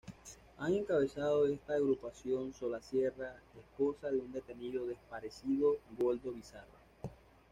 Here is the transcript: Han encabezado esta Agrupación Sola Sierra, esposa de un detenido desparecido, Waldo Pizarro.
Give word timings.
Han 0.57 0.73
encabezado 0.73 1.45
esta 1.45 1.73
Agrupación 1.75 2.51
Sola 2.55 2.81
Sierra, 2.81 3.35
esposa 3.59 4.09
de 4.09 4.17
un 4.17 4.31
detenido 4.31 4.87
desparecido, 4.87 5.77
Waldo 5.99 6.33
Pizarro. 6.33 6.79